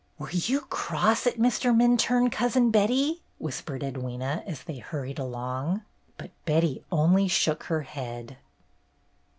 "Were 0.17 0.31
you 0.31 0.61
cross 0.61 1.27
at 1.27 1.37
Mr. 1.37 1.75
Minturne, 1.77 2.31
Cousin 2.31 2.71
Betty?" 2.71 3.21
whispered 3.37 3.83
Edwyna, 3.83 4.43
as 4.47 4.63
they 4.63 4.79
hurried 4.79 5.19
along; 5.19 5.83
but 6.17 6.31
Betty 6.43 6.83
only 6.91 7.27
shook 7.27 7.65
her 7.65 7.81
head. 7.83 8.37